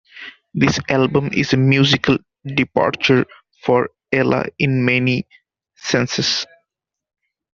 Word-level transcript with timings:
This 0.55 0.79
album 0.89 1.29
is 1.31 1.53
a 1.53 1.57
musical 1.57 2.17
departure 2.43 3.23
for 3.63 3.89
Ella 4.11 4.45
in 4.57 4.83
many 4.83 5.27
senses. 5.75 6.47